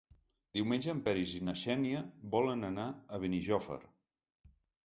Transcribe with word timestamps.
Diumenge 0.59 0.89
en 0.93 1.01
Peris 1.07 1.33
i 1.41 1.41
na 1.49 1.55
Xènia 1.65 2.01
volen 2.37 2.67
anar 2.71 2.89
a 2.91 3.21
Benijòfar. 3.27 3.81